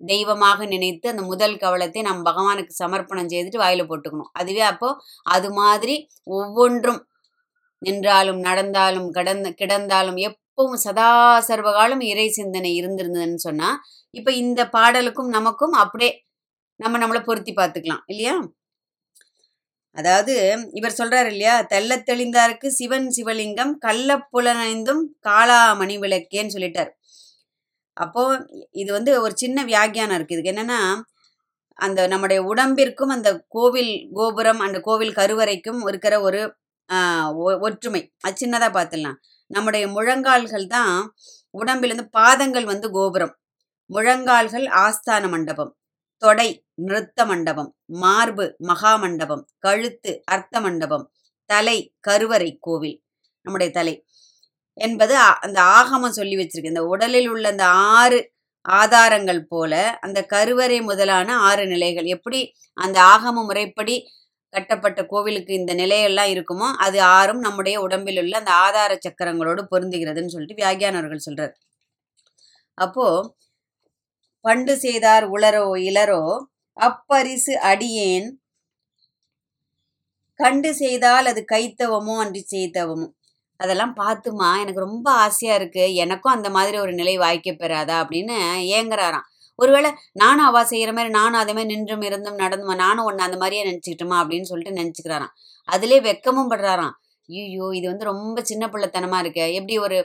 தெய்வமாக 0.00 0.66
நினைத்து 0.66 1.06
அந்த 1.08 1.22
முதல் 1.22 1.56
கவலத்தை 1.56 2.02
நம்ம 2.02 2.24
பகவானுக்கு 2.30 2.74
சமர்ப்பணம் 2.82 3.30
செய்துட்டு 3.30 3.62
வாயில 3.64 3.84
போட்டுக்கணும். 3.90 4.30
அதுவே 4.32 4.60
அப்போ 4.72 4.88
அது 5.22 5.50
மாதிரி 5.52 5.96
ஒவ்வொன்றும் 6.24 7.00
நின்றாலும் 7.82 8.40
நடந்தாலும் 8.40 9.08
கடந்த 9.10 9.48
கிடந்தாலும் 9.60 10.18
எப்பவும் 10.28 10.78
சதா 10.84 11.10
சர்வகாலம் 11.40 12.00
இறை 12.00 12.28
சிந்தனை 12.28 12.70
இருந்திருந்ததுன்னு 12.80 13.40
சொன்னா 13.48 13.70
இப்ப 14.10 14.32
இந்த 14.32 14.60
பாடலுக்கும் 14.76 15.28
நமக்கும் 15.28 15.72
அப்படியே 15.72 16.12
நம்ம 16.80 16.98
நம்மளை 16.98 17.20
பொருத்தி 17.24 17.52
பார்த்துக்கலாம் 17.52 18.04
இல்லையா? 18.06 18.34
அதாவது 19.96 20.34
இவர் 20.72 20.98
சொல்றாரு 20.98 21.26
இல்லையா? 21.26 21.54
தெள்ள 21.62 21.92
தெளிந்தாருக்கு 22.10 22.68
சிவன் 22.78 23.08
சிவலிங்கம் 23.16 23.72
கள்ள 23.78 24.18
புலனைந்தும் 24.32 25.02
காளாமணி 25.28 25.96
விளக்கேன்னு 25.98 26.54
சொல்லிட்டார். 26.56 26.90
அப்போ 27.96 28.22
இது 28.72 28.90
வந்து 28.92 29.12
ஒரு 29.20 29.34
சின்ன 29.36 29.64
வியாக்கியானம் 29.64 30.16
இருக்கு. 30.16 30.36
இதுக்கு 30.36 30.52
என்னன்னா 30.52 30.80
அந்த 31.76 32.00
நம்முடைய 32.06 32.40
உடம்பிற்கும் 32.54 33.12
அந்த 33.16 33.30
கோவில் 33.48 33.92
கோபுரம் 34.12 34.60
அந்த 34.60 34.78
கோவில் 34.80 35.16
கருவறைக்கும் 35.20 35.80
இருக்கிற 35.88 36.14
ஒரு 36.20 36.40
ஒ- 37.44 37.58
ஒற்றுமை. 37.60 38.02
அது 38.20 38.36
சின்னதா 38.42 38.68
பார்த்துடலாம் 38.76 39.18
நம்முடைய 39.46 39.84
முழங்கால்கள் 39.88 40.66
தான் 40.66 40.94
உடம்பிலிருந்து 41.50 42.10
பாதங்கள் 42.10 42.64
வந்து 42.64 42.88
கோபுரம். 42.90 43.34
முழங்கால்கள் 43.90 44.66
ஆஸ்தான 44.82 45.24
மண்டபம் 45.30 45.72
தொடை 46.22 46.48
நிறுத்த 46.74 47.20
மண்டபம் 47.26 47.70
மார்பு 48.02 48.44
மகா 48.58 48.92
மண்டபம் 48.96 49.44
கழுத்து 49.58 50.12
அர்த்த 50.24 50.60
மண்டபம் 50.60 51.04
தலை 51.50 51.78
கருவறை 52.00 52.50
கோவில் 52.60 52.98
நம்முடைய 53.44 53.72
தலை. 53.72 53.94
என்பது 54.78 55.14
அந்த 55.47 55.59
ஆகமம் 55.78 56.16
சொல்லி 56.18 56.37
வச்சிருக்கு. 56.40 56.73
இந்த 56.75 56.85
உடலில் 56.95 57.28
உள்ள 57.35 57.47
அந்த 57.54 57.66
ஆறு 57.99 58.18
ஆதாரங்கள் 58.64 59.42
போல 59.52 59.73
அந்த 60.04 60.18
கருவறை 60.35 60.78
முதலான 60.88 61.28
ஆறு 61.49 61.64
நிலைகள். 61.75 62.06
எப்படி 62.16 62.40
அந்த 62.78 62.99
ஆகம 63.14 63.45
முறைப்படி 63.49 63.97
கட்டப்பட்ட 64.52 65.00
கோவிலுக்கு 65.12 65.52
இந்த 65.54 65.73
நிலையெல்லாம் 65.75 66.30
இருக்குமோ 66.35 66.68
அது 66.87 66.99
ஆறும் 67.18 67.40
நம்முடைய 67.47 67.76
உடம்பில் 67.87 68.21
உள்ள 68.23 68.35
அந்த 68.42 68.52
ஆதார 68.66 68.92
சக்கரங்களோடு 69.06 69.62
பொருந்துகிறதுன்னு 69.73 70.35
சொல்லிட்டு 70.35 70.61
வியாகியானவர்கள் 70.62 71.26
சொல்றார். 71.28 71.54
அப்போ 72.78 73.06
பண்டு 74.45 74.75
செய்தார் 74.85 75.25
உளரோ 75.37 75.66
இளரோ 75.88 76.23
அப்பரிசு 76.76 77.54
அடியேன் 77.71 78.28
கண்டு 80.40 80.71
செய்தால் 80.75 81.26
அது 81.30 81.42
கைத்தவமோ 81.52 82.14
அன்றி 82.23 82.42
செய்தவமோ. 82.54 83.06
அதெல்லாம் 83.60 83.94
பார்த்துமா 84.02 84.48
எனக்கு 84.62 84.84
ரொம்ப 84.88 85.08
ஆசையா 85.25 85.54
இருக்கு. 85.60 85.84
எனக்கும் 86.04 86.34
அந்த 86.36 86.48
மாதிரி 86.56 86.76
ஒரு 86.84 86.92
நிலை 87.00 87.14
வாய்க்க 87.25 87.52
பெறாதா 87.62 87.96
அப்படின்னு 88.02 88.36
ஏங்குறாராம். 88.78 89.26
ஒருவேளை 89.58 89.90
நானும் 90.22 90.48
அவா 90.50 90.62
செய்யற 90.70 90.90
மாதிரி 90.96 91.10
நானும் 91.18 91.40
அதே 91.42 91.52
மாதிரி 91.56 91.70
நின்றும் 91.75 92.04
இருந்தும் 92.08 92.38
நடந்துமா 92.44 92.75
நானும் 92.84 93.06
ஒன்று 93.08 93.26
அந்த 93.26 93.36
மாதிரியே 93.42 93.62
நினச்சிக்கிட்டுமா 93.68 94.16
அப்படின்னு 94.22 94.48
சொல்லிட்டு 94.50 94.78
நினச்சிக்கிறாராம். 94.80 95.32
அதிலே 95.68 95.98
வெக்கமும் 96.08 96.50
படுறாராம். 96.52 96.94
ஐயோ 97.28 97.66
இது 97.78 97.86
வந்து 97.92 98.04
ரொம்ப 98.12 98.38
சின்ன 98.50 98.64
பிள்ளைத்தனமா 98.72 99.18
இருக்கு. 99.22 99.44
எப்படி 99.58 99.75
ஒரு 99.86 99.96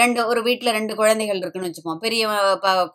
ரெண்டு 0.00 0.20
ஒரு 0.30 0.40
வீட்டில் 0.48 0.76
ரெண்டு 0.78 0.92
குழந்தைகள் 1.00 1.40
இருக்குன்னு 1.42 1.68
வச்சுப்போம். 1.70 2.00
பெரிய 2.04 2.22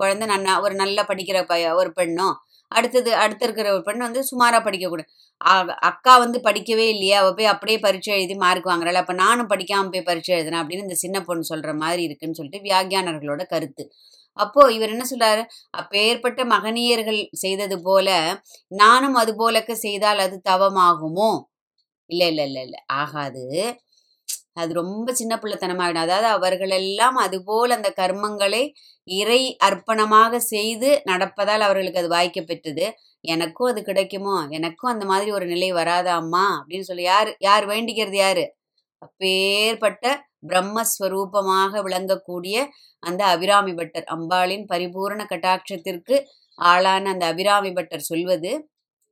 குழந்தை 0.02 0.26
நன்னா 0.34 0.56
ஒரு 0.66 0.76
நல்லா 0.82 1.04
படிக்கிற 1.12 1.40
ப 1.52 1.56
ஒரு 1.82 1.92
பெண்ணும் 2.00 2.36
அடுத்தது 2.72 3.12
அடுத்து 3.16 3.46
இருக்கிற 3.46 3.68
ஒரு 3.74 3.84
பெண் 3.84 4.06
வந்து 4.06 4.22
சுமாராக 4.30 4.62
படிக்கக்கூடாது 4.68 5.10
அக்கா 5.90 6.14
வந்து 6.18 6.40
படிக்கவே 6.40 6.86
இல்லையா 6.94 7.18
அவள் 7.22 7.36
போய் 7.36 7.52
அப்படியே 7.54 7.78
பரீட்சை 7.80 8.12
எழுதி 8.18 8.36
மார்க் 8.36 8.70
வாங்குறாள் 8.72 9.00
அப்போ 9.02 9.14
நானும் 9.16 9.52
படிக்காமல் 9.54 9.94
போய் 9.94 10.08
பரீட்சை 10.10 10.34
எழுதுனேன் 10.38 10.62
அப்படின்னு 10.64 10.88
இந்த 10.88 10.98
சின்ன 11.04 11.18
பொண்ணு 11.22 11.50
சொல்கிற 11.52 11.74
மாதிரி 11.76 12.04
இருக்குன்னு 12.04 12.40
சொல்லிட்டு 12.40 12.66
வியாகியானர்களோட 12.70 13.44
கருத்து. 13.46 13.86
அப்போ 14.40 14.62
இவர் 14.72 14.94
என்ன 14.96 15.06
சொல்றாரு? 15.12 15.42
அப்பேற்பட்ட 15.72 16.42
மகனியர்கள் 16.46 17.22
செய்தது 17.36 17.78
போல 17.82 18.10
நானும் 18.82 19.18
அது 19.24 19.34
போலக்க 19.42 19.72
செய்தால் 19.86 20.20
அது 20.20 20.38
தவமாகுமோ? 20.50 21.32
இல்லை 22.10 22.28
இல்லை 22.28 22.46
இல்லை 22.48 22.64
இல்லை 22.64 22.80
ஆகாது. 23.02 23.44
அது 24.56 24.72
ரொம்ப 24.74 25.10
சின்ன 25.14 25.34
பிள்ளைத்தனமாகிடும் 25.38 26.06
அதாவது 26.06 26.28
அவர்களெல்லாம் 26.28 27.18
அதுபோல் 27.18 27.76
அந்த 27.78 27.90
கர்மங்களை 28.00 28.64
இறை 29.20 29.42
அர்ப்பணமாக 29.64 30.40
செய்து 30.54 30.90
நடப்பதால் 31.06 31.66
அவர்களுக்கு 31.68 32.00
அது 32.00 32.10
வாய்க்க 32.10 32.40
பெற்றது. 32.42 32.86
எனக்கும் 33.26 33.70
அது 33.72 33.82
கிடைக்குமோ? 33.84 34.36
எனக்கும் 34.50 34.92
அந்த 34.92 35.06
மாதிரி 35.06 35.30
ஒரு 35.32 35.46
நிலை 35.46 35.70
வராதா 35.72 36.14
அம்மா? 36.16 36.46
அப்படின்னு 36.60 36.88
சொல்லி 36.90 37.04
யார் 37.04 37.30
யார் 37.40 37.66
வேண்டிக்கிறது 37.68 38.18
யாரு? 38.18 38.46
அப்பேற்பட்ட 39.02 40.06
பிரம்மஸ்வரூபமாக 40.48 41.82
விளங்கக்கூடிய 41.88 42.56
அந்த 43.04 43.22
அபிராமி 43.26 43.74
பட்டர். 43.74 44.06
அம்பாளின் 44.16 44.66
பரிபூரண 44.66 45.22
கட்டாட்சத்திற்கு 45.30 46.16
ஆளான 46.60 47.10
அந்த 47.10 47.26
அபிராமி 47.26 47.72
பட்டர் 47.74 48.08
சொல்வது 48.12 48.52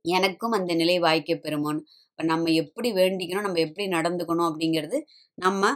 எனக்கும் 0.04 0.56
அந்த 0.58 0.72
நிலை 0.74 0.96
வாய்க்க 0.98 1.32
பெறுமோன்னு 1.44 1.82
இப்போ 2.10 2.24
நம்ம 2.32 2.50
எப்படி 2.62 2.88
வேண்டிக்கணும்? 2.92 3.46
நம்ம 3.46 3.60
எப்படி 3.66 3.84
நடந்துக்கணும்? 3.96 4.48
அப்படிங்கிறது 4.50 4.98
நம்ம 5.38 5.70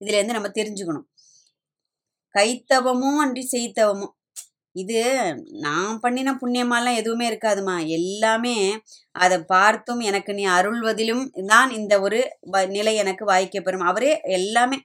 இதுலேருந்து 0.00 0.36
நம்ம 0.36 0.50
தெரிஞ்சுக்கணும். 0.58 1.06
கைத்தவமும் 2.34 3.18
அன்றி 3.18 3.44
செய்தவமும் 3.50 4.14
இது 4.76 4.98
நான் 5.60 5.94
பண்ணின 6.00 6.34
புண்ணியமாலாம் 6.40 6.98
எதுவுமே 6.98 7.24
இருக்காதுமா. 7.30 7.76
எல்லாமே 7.90 8.56
அதை 9.14 9.38
பார்த்தும் 9.48 10.00
எனக்கு 10.00 10.32
நீ 10.34 10.44
அருள்வதிலும் 10.56 11.22
தான் 11.46 11.70
இந்த 11.78 11.94
ஒரு 12.00 12.18
வ- 12.52 12.68
நிலை 12.70 12.94
எனக்கு 12.96 13.24
வாய்க்கப்பெறும் 13.26 13.88
அவரே 13.88 14.12
எல்லாமே 14.38 14.78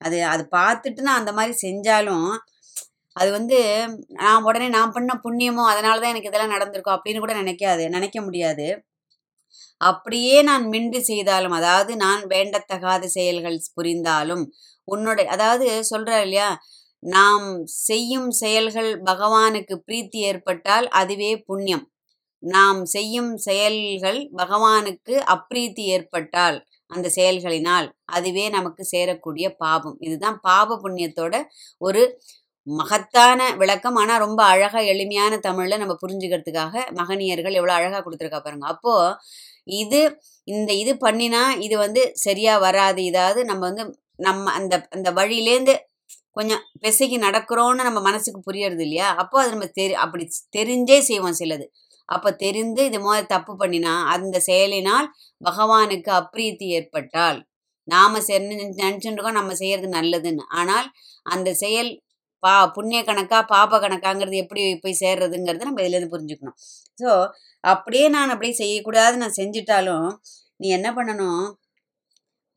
அது 0.00 0.18
அது 0.26 0.42
பார்த்துட்டு 0.52 1.06
நான் 1.06 1.20
அந்த 1.20 1.32
மாதிரி 1.32 1.54
செஞ்சாலும் 1.62 2.28
அது 3.16 3.30
வந்து 3.32 3.58
நான் 4.18 4.44
உடனே 4.44 4.68
நான் 4.68 4.92
பண்ண 4.92 5.12
புண்ணியமோ 5.24 5.64
அதனால 5.72 6.00
தான் 6.00 6.12
எனக்கு 6.12 6.30
இதெல்லாம் 6.30 6.54
நடந்திருக்கும் 6.54 6.96
அப்படின்னு 6.96 7.22
கூட 7.22 7.34
நினைக்காது 7.36 7.84
நினைக்க 7.94 8.18
முடியாது. 8.22 8.66
அப்படியே 9.80 10.36
நான் 10.48 10.64
மிண்டு 10.72 11.00
செய்தாலும் 11.08 11.56
அதாவது 11.58 11.92
நான் 11.96 12.22
வேண்டத்தகாத 12.30 13.04
செயல்கள் 13.14 13.58
புரிந்தாலும் 13.76 14.44
உன்னுடைய 14.88 15.26
அதாவது 15.34 15.66
சொல்றார் 15.90 16.24
இல்லையா 16.26 16.48
நாம் 17.04 17.46
செய்யும் 17.86 18.28
செயல்கள் 18.42 18.90
பகவானுக்கு 19.08 19.74
பிரீத்தி 19.86 20.20
ஏற்பட்டால் 20.28 20.86
அதுவே 21.00 21.32
புண்ணியம். 21.48 21.84
நாம் 22.42 22.80
செய்யும் 22.94 23.32
செயல்கள் 23.46 24.20
பகவானுக்கு 24.40 25.14
அப்ரீத்தி 25.34 25.84
ஏற்பட்டால் 25.96 26.56
அந்த 26.90 27.06
செயல்களினால் 27.18 27.86
அதுவே 28.16 28.44
நமக்கு 28.56 28.82
சேரக்கூடிய 28.94 29.46
பாபம். 29.62 29.96
இதுதான் 30.06 30.36
பாப 30.48 30.78
புண்ணியத்தோட 30.84 31.34
ஒரு 31.80 32.02
மகத்தான 32.66 33.40
விளக்கம். 33.62 33.96
ஆனால் 34.02 34.22
ரொம்ப 34.26 34.40
அழகா 34.52 34.80
எளிமையான 34.92 35.38
தமிழில் 35.46 35.82
நம்ம 35.82 35.96
புரிஞ்சுக்கிறதுக்காக 36.02 36.84
மகனியர்கள் 37.00 37.58
எவ்வளோ 37.60 37.74
அழகா 37.78 37.98
கொடுத்துருக்கா 38.00 38.40
பாருங்க. 38.40 38.66
அப்போ 38.74 38.94
இது 39.82 40.00
இந்த 40.48 40.70
இது 40.82 40.92
பண்ணினா 41.06 41.42
இது 41.66 41.76
வந்து 41.78 42.02
சரியா 42.26 42.54
வராது. 42.66 43.00
இதாவது 43.10 43.40
நம்ம 43.50 43.62
வந்து 43.70 43.84
நம்ம 44.28 44.52
அந்த 44.58 44.74
அந்த 44.96 45.08
வழியிலேருந்து 45.12 45.74
கொஞ்சம் 46.36 46.62
பிசைக்கு 46.84 47.16
நடக்கிறோன்னு 47.26 47.86
நம்ம 47.88 48.00
மனசுக்கு 48.08 48.40
புரியறது 48.48 48.82
இல்லையா 48.86 49.08
அப்போ 49.22 49.36
அது 49.42 49.52
நம்ம 49.54 49.68
தெரி 49.80 49.94
அப்படி 50.04 50.24
தெரிஞ்சே 50.56 50.98
செய்வோம் 51.08 51.38
சிலது. 51.40 51.66
அப்போ 52.08 52.30
தெரிந்து 52.44 52.82
இது 52.90 52.98
மாதிரி 53.06 53.26
தப்பு 53.34 53.52
பண்ணினா 53.62 53.92
அந்த 54.14 54.36
செயலினால் 54.48 55.06
பகவானுக்கு 55.40 56.10
அப்ரீத்தி 56.20 56.66
ஏற்பட்டால் 56.78 57.38
நாம 57.88 58.20
நினச்சிட்டு 58.80 59.38
நம்ம 59.40 59.54
செய்யறது 59.62 59.88
நல்லதுன்னு. 59.98 60.44
ஆனால் 60.60 60.88
அந்த 61.26 61.48
செயல் 61.64 61.90
பா 62.42 62.54
புண்ணிய 62.76 63.00
கணக்கா 63.08 63.38
பாப 63.52 63.78
கணக்காங்கிறது 63.84 64.36
எப்படி 64.44 64.62
போய் 64.82 65.00
சேர்றதுங்கிறத 65.02 65.66
நம்ம 65.68 65.82
இதுலேருந்து 65.84 66.14
புரிஞ்சுக்கணும். 66.14 66.56
ஸோ 66.98 67.10
அப்படியே 67.64 68.06
நான் 68.16 68.32
அப்படியே 68.34 68.54
செய்யக்கூடாது 68.62 69.14
நான் 69.22 69.38
செஞ்சிட்டாலும் 69.40 70.08
நீ 70.60 70.66
என்ன 70.78 70.88
பண்ணணும்? 70.98 71.44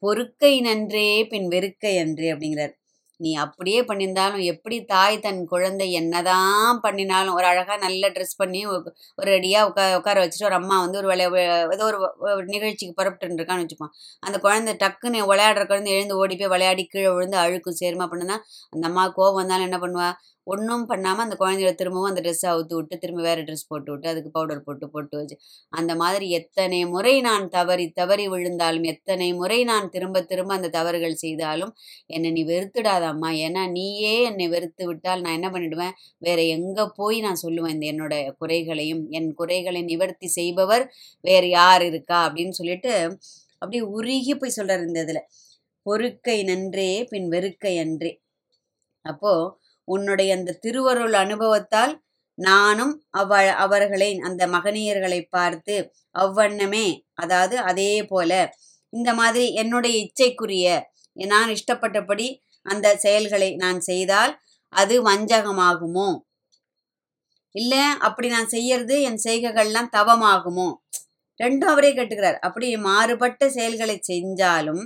பொறுக்கை 0.04 0.54
நன்றே 0.68 1.08
பின் 1.32 1.48
வெறுக்கை 1.54 1.94
அன்றே 2.04 2.28
அப்படிங்கிறார். 2.34 2.74
நீ 3.20 3.34
அப்படியே 3.34 3.82
பண்ணியிருந்தாலும் 3.82 4.44
எப்படி 4.44 4.86
தாய் 4.86 5.20
தன் 5.20 5.46
குழந்தை 5.46 5.92
என்னதான் 5.92 6.80
பண்ணினாலும் 6.80 7.34
ஒரு 7.34 7.46
அழகாக 7.46 7.78
நல்ல 7.78 8.10
ட்ரெஸ் 8.10 8.36
பண்ணி 8.38 8.68
ஒரு- 8.68 8.94
ரெடியாக 9.22 9.68
உட்கா 9.70 9.96
உட்கார 9.96 10.26
வச்சுட்டு 10.26 10.46
ஒரு 10.46 10.54
அம்மா 10.54 10.80
வந்து 10.80 10.98
ஒரு 10.98 11.10
விளையா 11.10 11.72
ஏதோ 11.74 11.84
ஒரு 11.84 12.46
நிகழ்ச்சிக்கு 12.46 12.96
புறப்பட்டு 12.96 13.36
இருக்கான்னு 13.36 13.66
வச்சுப்போம். 13.66 13.94
அந்த 14.20 14.40
குழந்தை 14.40 14.74
டக்குன்னு 14.74 15.22
விளையாடுற 15.32 15.66
குழந்தை 15.68 15.94
எழுந்து 15.94 16.18
ஓடி 16.18 16.36
போய் 16.36 16.48
விளையாடி 16.48 16.86
கீழே 16.86 17.10
விழுந்து 17.10 17.38
அழுக்கும். 17.38 17.84
சேருமா 17.84 18.08
பண்ணுனா 18.12 18.38
அந்த 18.70 18.88
அம்மா 18.88 19.14
கோவம் 19.18 19.34
வந்தாலும் 19.34 19.68
என்ன 19.72 19.78
பண்ணுவா? 19.78 20.10
ஒன்றும் 20.48 20.86
பண்ணாமல் 20.90 21.26
அந்த 21.26 21.36
குழந்தைய 21.40 21.72
திரும்பவும் 21.80 22.10
அந்த 22.10 22.22
ட்ரெஸ்ஸை 22.26 22.48
அவுத்து 22.52 22.74
விட்டு 22.78 22.96
திரும்ப 22.98 23.22
வேறு 23.22 23.42
ட்ரெஸ் 23.48 23.68
போட்டு 23.68 23.90
விட்டு 23.94 24.08
அதுக்கு 24.12 24.30
பவுடர் 24.36 24.64
போட்டு 24.68 24.88
போட்டு 24.90 25.16
வச்சு 25.20 25.36
அந்த 25.74 25.92
மாதிரி 25.96 26.28
எத்தனை 26.40 26.80
முறை 26.94 27.16
நான் 27.22 27.46
தவறி 27.50 27.86
தவறி 28.00 28.26
விழுந்தாலும் 28.34 28.86
எத்தனை 28.94 29.30
முறை 29.40 29.60
நான் 29.72 29.90
திரும்ப 29.90 30.24
திரும்ப 30.32 30.54
அந்த 30.58 30.72
தவறுகள் 30.78 31.18
செய்தாலும் 31.24 31.74
என்னை 32.10 32.32
நீ 32.38 32.44
வெறுத்துடாதம்மா 32.52 33.32
ஏன்னா 33.46 33.64
நீயே 33.78 34.16
என்னை 34.30 34.48
வெறுத்து 34.56 34.86
விட்டால் 34.90 35.24
நான் 35.26 35.38
என்ன 35.40 35.50
பண்ணிடுவேன்? 35.56 35.96
வேற 36.22 36.40
எங்கே 36.58 36.86
போய் 37.00 37.20
நான் 37.26 37.44
சொல்லுவேன் 37.46 37.76
இந்த 37.76 37.88
என்னோட 37.94 38.16
குறைகளையும் 38.42 39.04
என் 39.20 39.30
குறைகளை 39.42 39.82
நிவர்த்தி 39.92 40.30
செய்பவர் 40.40 40.86
வேறு 41.24 41.50
யார் 41.60 41.84
இருக்கா? 41.90 42.20
அப்படின்னு 42.28 42.56
சொல்லிட்டு 42.62 42.94
அப்படியே 43.62 43.84
உருகி 43.98 44.34
போய் 44.36 44.58
சொல்கிறார் 44.58 44.86
இந்த 44.88 45.00
இதில். 45.06 45.24
பொறுக்கை 45.86 46.38
நன்றே 46.50 46.90
பின் 47.12 47.28
வெறுக்கை 47.34 47.74
அன்றே. 47.84 48.12
அப்போது 49.06 49.46
உன்னுடைய 49.88 50.30
அந்த 50.36 50.58
திருவருள் 50.64 51.16
அனுபவத்தால் 51.16 51.94
நானும் 52.38 52.94
அவ 53.12 53.32
அவர்களை 53.58 54.10
அந்த 54.20 54.44
மகனியர்களை 54.48 55.22
பார்த்து 55.30 55.76
அவ்வண்ணமே 56.16 56.88
அதாவது 57.14 57.56
அதே 57.70 57.94
போல 58.04 58.32
இந்த 58.94 59.10
மாதிரி 59.14 59.46
என்னுடைய 59.54 59.96
இச்சைக்குரிய 60.04 60.68
நான் 61.18 61.50
இஷ்டப்பட்டபடி 61.50 62.28
அந்த 62.66 62.88
செயல்களை 62.98 63.50
நான் 63.56 63.80
செய்தால் 63.82 64.34
அது 64.74 64.96
வஞ்சகமாகுமோ? 65.04 66.10
இல்லை 67.56 67.84
அப்படி 68.00 68.28
நான் 68.28 68.48
செய்யறது 68.48 68.96
என் 69.02 69.22
செய்கைகள்லாம் 69.24 69.92
தவமாகுமோ? 69.96 70.68
ரெண்டும் 71.40 71.72
அவரே 71.74 71.92
கேட்டுக்கிறார். 71.94 72.38
அப்படி 72.40 72.68
மாறுபட்ட 72.86 73.50
செயல்களை 73.50 73.98
செஞ்சாலும் 74.10 74.84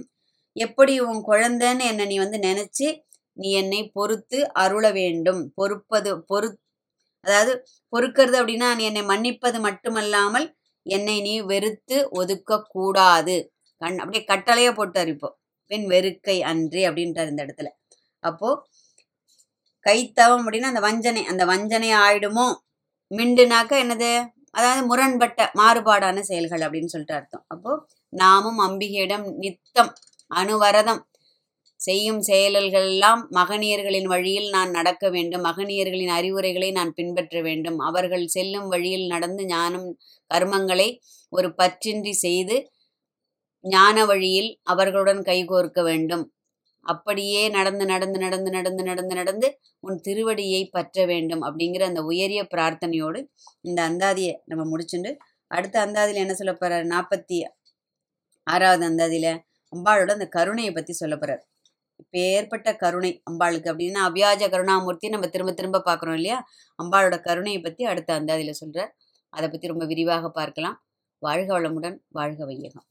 எப்படி 0.55 0.93
உன் 1.01 1.21
குழந்தைன்னு 1.27 1.83
என்னை 1.83 2.05
நீ 2.05 2.15
வந்து 2.17 2.39
நினைச்சு 2.39 2.87
நீ 3.37 3.49
என்னை 3.61 3.81
பொறுத்து 3.95 4.39
அருள 4.63 4.85
வேண்டும். 4.99 5.41
பொறுப்பது 5.59 6.11
பொறு 6.31 6.49
அதாவது 7.25 7.53
பொறுக்கிறது 7.93 8.37
அப்படின்னா 8.41 8.69
நீ 8.77 8.83
என்னை 8.89 9.03
மன்னிப்பது 9.11 9.57
மட்டுமல்லாமல் 9.67 10.47
என்னை 10.85 11.17
நீ 11.27 11.33
வெறுத்து 11.51 11.97
ஒதுக்க 12.19 12.59
கூடாது 12.75 13.35
கண் 13.81 13.99
அப்படியே 14.01 14.23
கட்டளையை 14.31 14.71
போட்டார் 14.73 15.09
இப்போ. 15.15 15.29
பெண் 15.71 15.85
வெறுக்கை 15.93 16.37
அன்றி 16.51 16.81
அப்படின்றார் 16.89 17.31
இந்த 17.31 17.41
இடத்துல. 17.45 17.69
அப்போ 18.23 18.49
கைத்தவம் 19.85 20.43
அப்படின்னா 20.43 20.71
அந்த 20.73 20.81
வஞ்சனை 20.87 21.21
அந்த 21.31 21.43
வஞ்சனை 21.51 21.89
ஆயிடுமோ? 22.03 22.47
மிண்டுனாக்க 23.11 23.73
என்னது? 23.83 24.11
அதாவது 24.51 24.81
முரண்பட்ட 24.87 25.41
மாறுபாடான 25.59 26.19
செயல்கள் 26.29 26.63
அப்படின்னு 26.67 26.93
சொல்லிட்டு 26.93 27.17
அர்த்தம். 27.19 27.45
அப்போ 27.47 27.71
நாமும் 28.13 28.59
அம்பிகையிடம் 28.67 29.25
நித்தம் 29.43 29.91
அனுவரதம் 30.31 31.01
செய்யும் 31.87 32.21
செயல்கள் 32.21 32.87
எல்லாம் 32.87 33.21
மகனியர்களின் 33.35 34.09
வழியில் 34.13 34.49
நான் 34.49 34.71
நடக்க 34.71 35.03
வேண்டும். 35.09 35.43
மகனியர்களின் 35.49 36.13
அறிவுரைகளை 36.19 36.69
நான் 36.71 36.93
பின்பற்ற 36.93 37.41
வேண்டும். 37.41 37.79
அவர்கள் 37.89 38.25
செல்லும் 38.27 38.67
வழியில் 38.67 39.07
நடந்து 39.07 39.45
ஞானம் 39.45 39.87
கர்மங்களை 40.31 40.89
ஒரு 41.33 41.49
பற்றின்றி 41.61 42.13
செய்து 42.25 42.57
ஞான 43.63 44.05
வழியில் 44.05 44.49
அவர்களுடன் 44.63 45.21
கைகோர்க்க 45.21 45.81
வேண்டும். 45.83 46.23
அப்படியே 46.85 47.41
நடந்து 47.49 47.85
நடந்து 47.85 48.19
நடந்து 48.19 48.49
நடந்து 48.51 48.83
நடந்து 48.83 49.15
நடந்து 49.15 49.47
உன் 49.79 49.99
திருவடியை 50.07 50.61
பற்ற 50.71 51.05
வேண்டும் 51.05 51.43
அப்படிங்கிற 51.47 51.85
அந்த 51.89 52.01
உயரிய 52.03 52.41
பிரார்த்தனையோடு 52.53 53.19
இந்த 53.61 53.79
அந்தாதியை 53.89 54.33
நம்ம 54.45 54.65
முடிச்சுண்டு 54.71 55.11
அடுத்த 55.51 55.77
அந்தாதியில் 55.85 56.23
என்ன 56.23 56.33
சொல்ல 56.33 56.53
போறார்? 56.55 56.85
நாற்பத்தி 56.93 57.37
ஆறாவது 58.47 58.85
அந்தாதியில் 58.89 59.31
அம்பாளோட 59.73 60.11
அந்த 60.17 60.27
கருணையை 60.37 60.71
பற்றி 60.73 60.93
சொல்ல 60.93 61.15
போறார். 61.15 61.43
இப்போ 62.01 62.17
ஏற்பட்ட 62.35 62.69
கருணை 62.75 63.11
அம்பாளுக்கு 63.29 63.71
அப்படின்னா 63.73 64.01
அவ்யாஜ 64.09 64.43
கருணாமூர்த்தி 64.53 65.13
நம்ம 65.15 65.27
திரும்ப 65.27 65.53
திரும்ப 65.53 65.83
பார்க்குறோம் 65.89 66.17
இல்லையா? 66.19 66.39
அம்பாளோட 66.79 67.17
கருணையை 67.27 67.61
பற்றி 67.61 67.83
அடுத்த 67.85 68.13
அந்த 68.13 68.31
அதில் 68.33 68.59
சொல்கிறார் 68.61 68.91
அதை 69.33 69.47
பற்றி 69.49 69.73
ரொம்ப 69.73 69.85
விரிவாக 69.85 70.31
பார்க்கலாம். 70.39 70.77
வாழ்க 71.21 71.49
வளமுடன் 71.57 71.97
வாழ்க 72.11 72.41
வையகம். 72.45 72.85